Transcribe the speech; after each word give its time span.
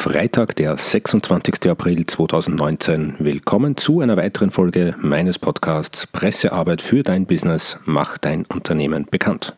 Freitag, 0.00 0.56
der 0.56 0.78
26. 0.78 1.68
April 1.68 2.06
2019. 2.06 3.16
Willkommen 3.18 3.76
zu 3.76 4.00
einer 4.00 4.16
weiteren 4.16 4.50
Folge 4.50 4.94
meines 4.98 5.38
Podcasts 5.38 6.06
Pressearbeit 6.06 6.80
für 6.80 7.02
dein 7.02 7.26
Business. 7.26 7.78
Mach 7.84 8.16
dein 8.16 8.46
Unternehmen 8.46 9.04
bekannt. 9.10 9.54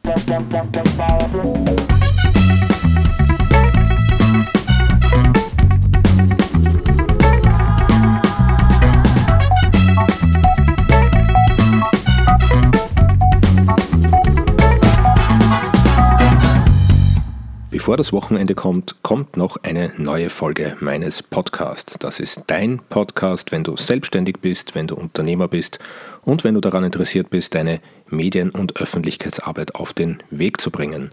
Bevor 17.82 17.96
das 17.96 18.12
Wochenende 18.12 18.54
kommt, 18.54 19.02
kommt 19.02 19.36
noch 19.36 19.56
eine 19.64 19.92
neue 19.96 20.30
Folge 20.30 20.76
meines 20.78 21.20
Podcasts. 21.20 21.98
Das 21.98 22.20
ist 22.20 22.42
dein 22.46 22.78
Podcast, 22.78 23.50
wenn 23.50 23.64
du 23.64 23.76
selbstständig 23.76 24.36
bist, 24.40 24.76
wenn 24.76 24.86
du 24.86 24.94
Unternehmer 24.94 25.48
bist 25.48 25.80
und 26.22 26.44
wenn 26.44 26.54
du 26.54 26.60
daran 26.60 26.84
interessiert 26.84 27.28
bist, 27.30 27.56
deine 27.56 27.80
Medien- 28.08 28.50
und 28.50 28.76
Öffentlichkeitsarbeit 28.76 29.74
auf 29.74 29.94
den 29.94 30.22
Weg 30.30 30.60
zu 30.60 30.70
bringen. 30.70 31.10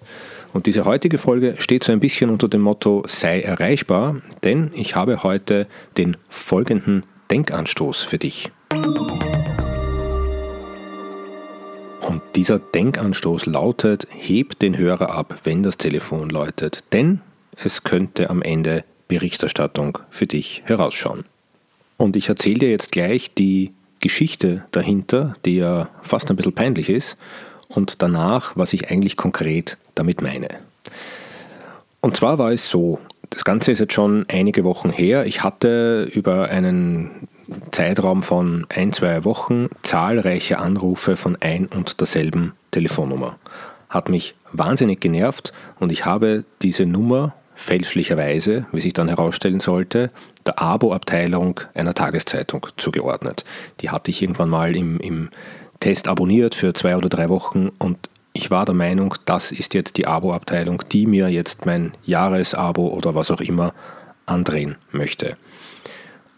Und 0.54 0.68
diese 0.68 0.86
heutige 0.86 1.18
Folge 1.18 1.56
steht 1.58 1.84
so 1.84 1.92
ein 1.92 2.00
bisschen 2.00 2.30
unter 2.30 2.48
dem 2.48 2.62
Motto 2.62 3.04
sei 3.08 3.42
erreichbar, 3.42 4.18
denn 4.44 4.70
ich 4.76 4.96
habe 4.96 5.24
heute 5.24 5.66
den 5.98 6.18
folgenden 6.28 7.04
Denkanstoß 7.32 8.04
für 8.04 8.20
dich. 8.20 8.52
Und 8.76 9.29
dieser 12.36 12.60
Denkanstoß 12.60 13.46
lautet, 13.46 14.08
heb 14.10 14.60
den 14.60 14.78
Hörer 14.78 15.12
ab, 15.12 15.40
wenn 15.44 15.64
das 15.64 15.78
Telefon 15.78 16.30
läutet, 16.30 16.84
denn 16.94 17.22
es 17.56 17.84
könnte 17.84 18.30
am 18.30 18.42
Ende 18.42 18.84
Berichterstattung 19.08 20.00
für 20.10 20.28
dich 20.28 20.62
herausschauen. 20.66 21.24
Und 21.98 22.16
ich 22.16 22.30
erzähle 22.30 22.60
dir 22.60 22.70
jetzt 22.70 22.92
gleich 22.92 23.34
die 23.34 23.74
Geschichte 24.00 24.64
dahinter, 24.72 25.36
die 25.46 25.58
ja 25.58 25.90
fast 26.02 26.30
ein 26.30 26.36
bisschen 26.36 26.54
peinlich 26.54 26.90
ist, 26.90 27.18
und 27.68 28.02
danach, 28.02 28.54
was 28.56 28.74
ich 28.74 28.90
eigentlich 28.90 29.16
konkret 29.16 29.78
damit 29.96 30.22
meine. 30.22 30.48
Und 32.02 32.18
zwar 32.18 32.38
war 32.40 32.52
es 32.52 32.70
so, 32.70 33.00
das 33.30 33.46
Ganze 33.46 33.72
ist 33.72 33.80
jetzt 33.80 33.94
schon 33.94 34.26
einige 34.28 34.64
Wochen 34.64 34.90
her. 34.90 35.26
Ich 35.26 35.44
hatte 35.44 36.10
über 36.12 36.50
einen 36.50 37.28
Zeitraum 37.72 38.22
von 38.22 38.66
ein, 38.70 38.94
zwei 38.94 39.24
Wochen 39.26 39.68
zahlreiche 39.84 40.60
Anrufe 40.60 41.18
von 41.18 41.38
ein 41.40 41.68
und 41.68 42.00
derselben 42.00 42.54
Telefonnummer. 42.72 43.38
Hat 43.90 44.10
mich 44.10 44.36
wahnsinnig 44.52 45.00
genervt 45.00 45.54
und 45.80 45.92
ich 45.92 46.06
habe 46.06 46.44
diese 46.62 46.86
Nummer 46.86 47.34
fälschlicherweise, 47.56 48.66
wie 48.72 48.80
sich 48.80 48.94
dann 48.94 49.10
herausstellen 49.10 49.60
sollte, 49.60 50.12
der 50.46 50.62
Abo-Abteilung 50.62 51.60
einer 51.74 51.94
Tageszeitung 51.94 52.68
zugeordnet. 52.78 53.44
Die 53.82 53.90
hatte 53.90 54.12
ich 54.12 54.22
irgendwann 54.22 54.50
mal 54.50 54.76
im, 54.76 55.00
im 55.00 55.30
Test 55.80 56.08
abonniert 56.08 56.56
für 56.56 56.74
zwei 56.74 56.96
oder 56.96 57.10
drei 57.10 57.30
Wochen 57.30 57.70
und 57.78 57.98
ich 58.32 58.52
war 58.52 58.66
der 58.66 58.76
Meinung, 58.76 59.16
das 59.26 59.52
ist 59.52 59.74
jetzt 59.74 59.98
die 59.98 60.08
Abo-Abteilung, 60.08 60.84
die 60.92 61.06
mir 61.06 61.28
jetzt 61.30 61.66
mein 61.66 61.94
Jahresabo 62.06 62.88
oder 62.88 63.16
was 63.16 63.32
auch 63.32 63.42
immer 63.42 63.74
andrehen 64.26 64.76
möchte. 64.92 65.36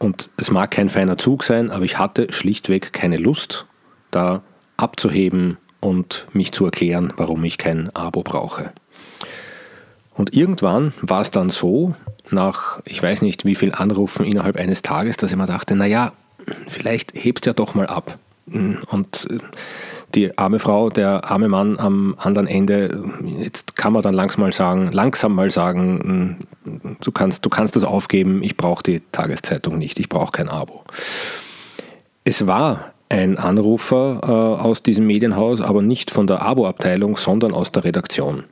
Und 0.01 0.31
es 0.35 0.49
mag 0.49 0.71
kein 0.71 0.89
feiner 0.89 1.15
Zug 1.19 1.43
sein, 1.43 1.69
aber 1.69 1.85
ich 1.85 1.99
hatte 1.99 2.33
schlichtweg 2.33 2.91
keine 2.91 3.17
Lust, 3.17 3.67
da 4.09 4.41
abzuheben 4.75 5.57
und 5.79 6.25
mich 6.33 6.51
zu 6.53 6.65
erklären, 6.65 7.13
warum 7.17 7.43
ich 7.43 7.59
kein 7.59 7.95
Abo 7.95 8.23
brauche. 8.23 8.73
Und 10.15 10.35
irgendwann 10.35 10.91
war 11.01 11.21
es 11.21 11.29
dann 11.29 11.51
so, 11.51 11.93
nach 12.31 12.81
ich 12.83 13.01
weiß 13.01 13.21
nicht 13.21 13.45
wie 13.45 13.53
viel 13.53 13.73
Anrufen 13.73 14.25
innerhalb 14.25 14.57
eines 14.57 14.81
Tages, 14.81 15.17
dass 15.17 15.29
ich 15.29 15.37
mir 15.37 15.45
dachte, 15.45 15.75
naja, 15.75 16.13
vielleicht 16.67 17.13
hebst 17.13 17.45
du 17.45 17.51
ja 17.51 17.53
doch 17.53 17.75
mal 17.75 17.85
ab. 17.85 18.17
Und 18.47 19.27
die 20.15 20.37
arme 20.37 20.59
Frau, 20.59 20.89
der 20.89 21.29
arme 21.29 21.47
Mann 21.47 21.79
am 21.79 22.15
anderen 22.17 22.47
Ende, 22.47 23.03
jetzt 23.39 23.75
kann 23.75 23.93
man 23.93 24.01
dann 24.01 24.13
langsam 24.13 24.41
mal 24.41 24.53
sagen, 24.53 24.91
langsam 24.91 25.33
mal 25.33 25.51
sagen, 25.51 26.37
du 27.01 27.11
kannst, 27.11 27.45
du 27.45 27.49
kannst 27.49 27.75
das 27.75 27.83
aufgeben, 27.83 28.43
ich 28.43 28.57
brauche 28.57 28.83
die 28.83 29.01
Tageszeitung 29.11 29.77
nicht, 29.77 29.99
ich 29.99 30.09
brauche 30.09 30.31
kein 30.31 30.49
Abo. 30.49 30.83
Es 32.23 32.47
war 32.47 32.91
ein 33.09 33.37
Anrufer 33.37 34.21
äh, 34.23 34.61
aus 34.61 34.83
diesem 34.83 35.05
Medienhaus, 35.07 35.61
aber 35.61 35.81
nicht 35.81 36.11
von 36.11 36.27
der 36.27 36.41
Abo-Abteilung, 36.41 37.17
sondern 37.17 37.53
aus 37.53 37.71
der 37.71 37.83
Redaktion. 37.83 38.43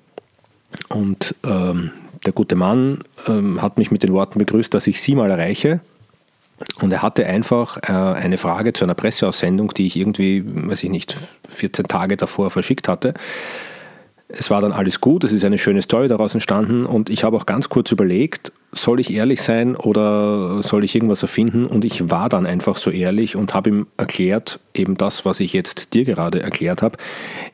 Und 0.89 1.35
ähm, 1.45 1.91
der 2.25 2.34
gute 2.34 2.55
Mann 2.55 3.00
ähm, 3.28 3.61
hat 3.61 3.78
mich 3.78 3.91
mit 3.91 4.03
den 4.03 4.13
Worten 4.13 4.39
begrüßt, 4.39 4.73
dass 4.73 4.88
ich 4.88 5.01
Sie 5.01 5.16
mal 5.16 5.31
erreiche. 5.31 5.79
Und 6.81 6.92
er 6.92 7.02
hatte 7.02 7.25
einfach 7.25 7.78
äh, 7.78 7.92
eine 7.92 8.38
Frage 8.38 8.74
zu 8.74 8.84
einer 8.84 8.96
Presseaussendung, 8.96 9.74
die 9.74 9.88
ich 9.88 9.96
irgendwie, 9.96 10.44
weiß 10.46 10.84
ich 10.84 10.90
nicht, 10.90 11.16
14 11.47 11.86
Tage 11.86 12.18
davor 12.18 12.50
verschickt 12.50 12.88
hatte. 12.88 13.14
Es 14.28 14.52
war 14.52 14.62
dann 14.62 14.72
alles 14.72 15.02
gut, 15.02 15.24
es 15.24 15.31
ist 15.31 15.44
eine 15.44 15.58
schöne 15.58 15.81
Story 15.81 16.08
daraus 16.08 16.36
entstanden 16.36 16.86
und 16.86 17.09
ich 17.09 17.24
habe 17.24 17.36
auch 17.36 17.47
ganz 17.47 17.68
kurz 17.68 17.92
überlegt, 17.92 18.52
soll 18.72 19.00
ich 19.00 19.12
ehrlich 19.12 19.42
sein 19.42 19.75
oder 19.75 20.62
soll 20.62 20.84
ich 20.84 20.94
irgendwas 20.94 21.24
erfinden? 21.24 21.66
Und 21.66 21.84
ich 21.84 22.12
war 22.12 22.30
dann 22.30 22.46
einfach 22.46 22.78
so 22.78 22.91
ehrlich 22.91 23.36
und 23.36 23.56
habe 23.56 23.70
ihm 23.70 23.88
erklärt, 23.97 24.59
eben 24.76 24.96
das, 24.96 25.26
was 25.26 25.40
ich 25.40 25.53
jetzt 25.53 25.96
dir 25.96 26.06
gerade 26.06 26.44
erklärt 26.44 26.84
habe. 26.84 27.00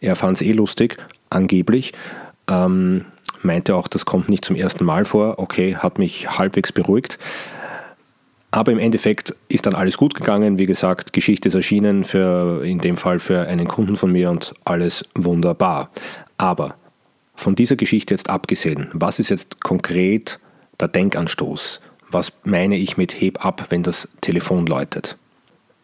Er 0.02 0.18
fand 0.18 0.38
es 0.38 0.42
eh 0.42 0.52
lustig, 0.52 0.98
angeblich. 1.30 1.94
Ähm, 2.50 3.06
meinte 3.42 3.76
auch, 3.76 3.88
das 3.88 4.06
kommt 4.06 4.28
nicht 4.28 4.44
zum 4.44 4.58
ersten 4.58 4.84
Mal 4.84 5.06
vor. 5.06 5.40
Okay, 5.40 5.78
hat 5.78 5.98
mich 5.98 6.38
halbwegs 6.38 6.74
beruhigt. 6.74 7.18
Aber 8.56 8.72
im 8.72 8.80
Endeffekt 8.80 9.36
ist 9.50 9.66
dann 9.66 9.76
alles 9.76 9.98
gut 9.98 10.14
gegangen. 10.14 10.58
Wie 10.58 10.66
gesagt, 10.66 11.12
Geschichte 11.12 11.50
ist 11.50 11.56
erschienen, 11.56 12.06
für, 12.06 12.64
in 12.64 12.78
dem 12.78 12.96
Fall 12.96 13.20
für 13.20 13.42
einen 13.48 13.68
Kunden 13.68 13.98
von 13.98 14.14
mir 14.14 14.32
und 14.32 14.54
alles 14.64 15.04
wunderbar. 15.14 15.90
Aber 16.38 16.76
von 17.36 17.56
dieser 17.56 17.76
Geschichte 17.76 18.14
jetzt 18.14 18.30
abgesehen, 18.30 18.88
was 18.94 19.20
ist 19.20 19.28
jetzt 19.28 19.62
konkret 19.62 20.40
der 20.80 20.88
Denkanstoß? 20.88 21.82
Was 22.10 22.32
meine 22.46 22.78
ich 22.78 22.96
mit 22.96 23.20
heb 23.20 23.44
ab, 23.44 23.66
wenn 23.72 23.84
das 23.84 24.08
Telefon 24.22 24.68
läutet? 24.68 25.18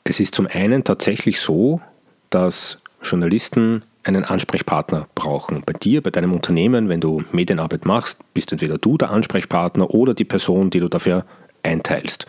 Es 0.06 0.22
ist 0.22 0.34
zum 0.34 0.48
einen 0.48 0.86
tatsächlich 0.86 1.42
so, 1.42 1.82
dass 2.30 2.78
Journalisten 3.04 3.84
einen 4.04 4.24
Ansprechpartner 4.24 5.10
brauchen. 5.14 5.64
Bei 5.66 5.74
dir, 5.74 6.02
bei 6.02 6.10
deinem 6.10 6.32
Unternehmen, 6.32 6.88
wenn 6.88 7.02
du 7.02 7.26
Medienarbeit 7.34 7.86
machst, 7.86 8.22
bist 8.34 8.54
entweder 8.54 8.78
du 8.78 8.98
der 8.98 9.12
Ansprechpartner 9.12 9.90
oder 9.90 10.14
die 10.14 10.24
Person, 10.24 10.70
die 10.70 10.80
du 10.80 10.88
dafür 10.88 11.26
einteilst. 11.64 12.26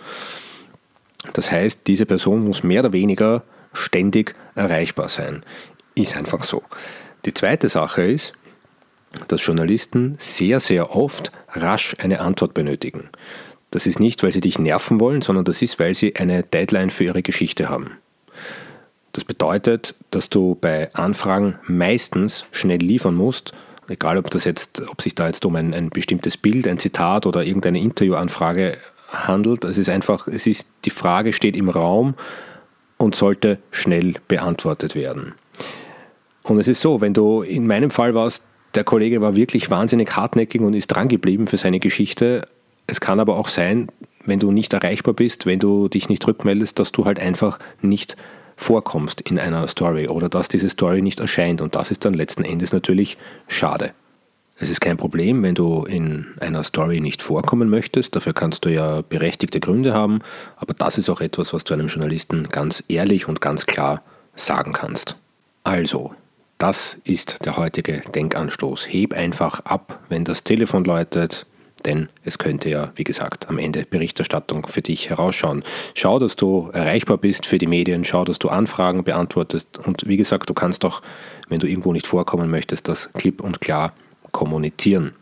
Das 1.32 1.50
heißt, 1.50 1.82
diese 1.87 2.06
Person 2.06 2.44
muss 2.44 2.62
mehr 2.62 2.81
oder 2.81 2.93
weniger 2.93 3.43
ständig 3.72 4.34
erreichbar 4.54 5.09
sein. 5.09 5.44
Ist 5.94 6.16
einfach 6.16 6.43
so. 6.43 6.62
Die 7.25 7.34
zweite 7.34 7.69
Sache 7.69 8.03
ist, 8.03 8.32
dass 9.28 9.44
Journalisten 9.44 10.16
sehr, 10.19 10.59
sehr 10.60 10.97
oft 10.97 11.32
rasch 11.53 11.97
eine 11.98 12.20
Antwort 12.20 12.54
benötigen. 12.54 13.09
Das 13.70 13.87
ist 13.87 14.00
nicht, 14.00 14.22
weil 14.22 14.32
sie 14.32 14.41
dich 14.41 14.59
nerven 14.59 15.00
wollen, 15.00 15.22
sondern 15.22 15.44
das 15.44 15.62
ist, 15.62 15.78
weil 15.78 15.94
sie 15.94 16.16
eine 16.16 16.43
Deadline 16.43 16.91
für 16.91 17.04
ihre 17.04 17.22
Geschichte 17.22 17.69
haben. 17.69 17.93
Das 19.12 19.25
bedeutet, 19.25 19.94
dass 20.10 20.31
du 20.31 20.56
bei 20.60 20.93
Anfragen 20.94 21.59
meistens 21.66 22.47
schnell 22.50 22.81
liefern 22.81 23.14
musst, 23.14 23.53
egal 23.88 24.16
ob 24.16 24.31
das 24.31 24.44
jetzt, 24.44 24.82
ob 24.88 25.03
sich 25.03 25.14
da 25.14 25.26
jetzt 25.26 25.44
um 25.44 25.54
ein, 25.56 25.75
ein 25.75 25.91
bestimmtes 25.91 26.37
Bild, 26.37 26.66
ein 26.66 26.78
Zitat 26.78 27.26
oder 27.26 27.44
irgendeine 27.44 27.81
Interviewanfrage 27.81 28.78
handelt. 29.12 29.65
Es 29.65 29.78
ist 29.78 29.89
einfach, 29.89 30.27
es 30.27 30.47
ist, 30.47 30.67
die 30.84 30.91
Frage 30.91 31.33
steht 31.33 31.56
im 31.56 31.69
Raum 31.69 32.15
und 32.97 33.15
sollte 33.15 33.59
schnell 33.71 34.15
beantwortet 34.28 34.95
werden. 34.95 35.34
Und 36.43 36.59
es 36.59 36.69
ist 36.69 36.81
so, 36.81 37.00
wenn 37.00 37.15
du 37.15 37.43
in 37.43 37.67
meinem 37.67 37.91
Fall 37.91 38.15
warst, 38.15 38.43
der 38.75 38.84
Kollege 38.84 39.21
war 39.21 39.37
wirklich 39.37 39.71
wahnsinnig 39.71 40.17
hartnäckig 40.17 40.61
und 40.61 40.75
ist 40.75 40.89
dran 40.89 41.09
geblieben 41.09 41.47
für 41.47 41.56
seine 41.59 41.78
Geschichte. 41.78 42.49
Es 42.87 43.00
kann 43.00 43.21
aber 43.21 43.37
auch 43.37 43.49
sein, 43.49 43.89
wenn 44.25 44.38
du 44.38 44.50
nicht 44.50 44.73
erreichbar 44.73 45.14
bist, 45.14 45.47
wenn 45.47 45.59
du 45.59 45.88
dich 45.88 46.09
nicht 46.09 46.26
rückmeldest, 46.26 46.79
dass 46.79 46.93
du 46.93 47.05
halt 47.05 47.20
einfach 47.20 47.59
nicht 47.81 48.17
vorkommst 48.56 49.20
in 49.20 49.38
einer 49.38 49.67
Story 49.67 50.09
oder 50.09 50.29
dass 50.29 50.49
diese 50.49 50.69
Story 50.69 51.03
nicht 51.03 51.20
erscheint. 51.20 51.61
Und 51.61 51.75
das 51.76 51.91
ist 51.91 52.05
dann 52.05 52.14
letzten 52.14 52.44
Endes 52.44 52.73
natürlich 52.73 53.19
schade. 53.49 53.93
Es 54.62 54.70
ist 54.70 54.81
kein 54.81 54.97
Problem, 54.97 55.43
wenn 55.43 55.56
du 55.56 55.82
in 55.87 56.25
einer 56.38 56.62
Story 56.62 57.00
nicht 57.00 57.20
vorkommen 57.20 57.69
möchtest. 57.69 58.14
Dafür 58.14 58.32
kannst 58.32 58.64
du 58.64 58.73
ja 58.73 59.03
berechtigte 59.03 59.59
Gründe 59.59 59.93
haben. 59.93 60.20
Aber 60.55 60.73
das 60.73 60.99
ist 60.99 61.11
auch 61.11 61.20
etwas, 61.20 61.53
was 61.53 61.64
du 61.64 61.75
einem 61.75 61.88
Journalisten 61.88 62.49
ganz 62.49 62.85
ehrlich 62.87 63.26
und 63.26 63.41
ganz 63.41 63.67
klar 63.67 64.03
sagen 64.37 64.73
kannst. 64.73 65.17
Also, 65.64 66.14
das 66.59 66.97
ist 67.03 67.44
der 67.44 67.56
heutige 67.56 68.03
Denkanstoß. 68.14 68.87
Heb 68.88 69.14
einfach 69.14 69.59
ab, 69.64 69.99
wenn 70.09 70.25
das 70.25 70.44
Telefon 70.44 70.85
läutet, 70.85 71.44
denn 71.85 72.09
es 72.23 72.38
könnte 72.38 72.70
ja, 72.70 72.93
wie 72.94 73.03
gesagt, 73.03 73.49
am 73.49 73.59
Ende 73.59 73.85
Berichterstattung 73.85 74.69
für 74.69 74.81
dich 74.81 75.11
herausschauen. 75.11 75.64
Schau, 75.94 76.20
dass 76.20 76.37
du 76.37 76.70
erreichbar 76.73 77.19
bist 77.19 77.47
für 77.47 77.59
die 77.59 77.67
Medien, 77.67 78.05
schau, 78.05 78.25
dass 78.25 78.38
du 78.38 78.49
Anfragen 78.49 79.03
beantwortest 79.03 79.79
und 79.79 80.06
wie 80.06 80.17
gesagt, 80.17 80.49
du 80.49 80.55
kannst 80.55 80.85
auch, 80.85 81.03
wenn 81.49 81.59
du 81.59 81.67
irgendwo 81.67 81.93
nicht 81.93 82.06
vorkommen 82.06 82.49
möchtest, 82.49 82.87
das 82.87 83.12
klipp 83.12 83.41
und 83.41 83.61
klar 83.61 83.93
kommunizieren. 84.32 85.12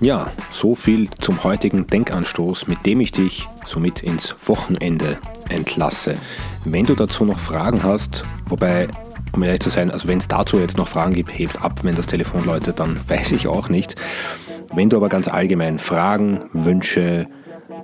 Ja, 0.00 0.30
so 0.50 0.74
viel 0.74 1.08
zum 1.20 1.42
heutigen 1.42 1.86
Denkanstoß, 1.86 2.66
mit 2.68 2.84
dem 2.84 3.00
ich 3.00 3.12
dich 3.12 3.48
somit 3.64 4.02
ins 4.02 4.36
Wochenende 4.44 5.18
entlasse. 5.48 6.16
Wenn 6.64 6.84
du 6.84 6.94
dazu 6.94 7.24
noch 7.24 7.38
Fragen 7.38 7.82
hast, 7.82 8.24
wobei, 8.46 8.88
um 9.32 9.42
ehrlich 9.42 9.60
zu 9.60 9.70
sein, 9.70 9.90
also 9.90 10.06
wenn 10.06 10.18
es 10.18 10.28
dazu 10.28 10.58
jetzt 10.58 10.76
noch 10.76 10.88
Fragen 10.88 11.14
gibt, 11.14 11.36
hebt 11.36 11.62
ab, 11.62 11.80
wenn 11.82 11.94
das 11.94 12.06
Telefon 12.06 12.44
läutet, 12.44 12.78
dann 12.78 12.98
weiß 13.08 13.32
ich 13.32 13.48
auch 13.48 13.68
nicht. 13.68 13.96
Wenn 14.74 14.90
du 14.90 14.98
aber 14.98 15.08
ganz 15.08 15.28
allgemein 15.28 15.78
Fragen, 15.78 16.44
Wünsche, 16.52 17.26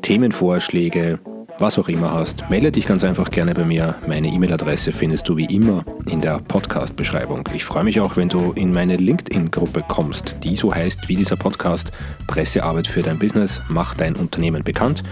Themenvorschläge, 0.03 1.19
was 1.63 1.79
auch 1.79 1.89
immer 1.89 2.13
hast, 2.13 2.51
melde 2.51 2.73
dich 2.73 2.87
ganz 2.87 3.05
einfach 3.05 3.31
gerne 3.31 3.55
bei 3.55 3.65
mir. 3.65 3.95
Meine 4.09 4.27
E-Mail-Adresse 4.27 4.93
findest 4.93 5.29
du 5.29 5.37
wie 5.37 5.45
immer 5.45 5.85
in 6.07 6.21
der 6.21 6.41
Podcast-Beschreibung. 6.41 7.49
Ich 7.55 7.65
freue 7.65 7.85
mich 7.85 8.01
auch, 8.01 8.17
wenn 8.17 8.29
du 8.29 8.51
in 8.53 8.73
meine 8.73 8.97
LinkedIn-Gruppe 8.97 9.85
kommst, 9.87 10.37
die 10.43 10.57
so 10.57 10.75
heißt 10.75 11.09
wie 11.09 11.15
dieser 11.15 11.37
Podcast 11.37 11.93
Pressearbeit 12.27 12.89
für 12.89 13.03
dein 13.03 13.19
Business, 13.19 13.63
mach 13.69 13.95
dein 13.95 14.17
Unternehmen 14.17 14.65
bekannt. 14.65 15.05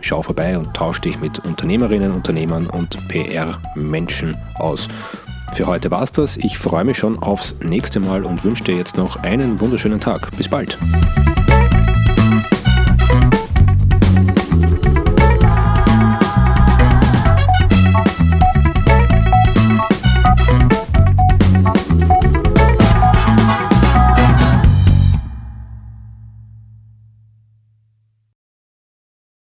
Schau 0.00 0.22
vorbei 0.22 0.58
und 0.58 0.74
tausch 0.74 1.00
dich 1.00 1.20
mit 1.20 1.38
Unternehmerinnen, 1.38 2.10
Unternehmern 2.10 2.66
und 2.66 2.98
PR-Menschen 3.08 4.36
aus. 4.56 4.88
Für 5.52 5.68
heute 5.68 5.92
war's 5.92 6.10
das. 6.10 6.36
Ich 6.36 6.58
freue 6.58 6.84
mich 6.84 6.98
schon 6.98 7.22
aufs 7.22 7.54
nächste 7.62 8.00
Mal 8.00 8.24
und 8.24 8.42
wünsche 8.42 8.64
dir 8.64 8.74
jetzt 8.74 8.96
noch 8.96 9.22
einen 9.22 9.60
wunderschönen 9.60 10.00
Tag. 10.00 10.36
Bis 10.36 10.48
bald. 10.48 10.76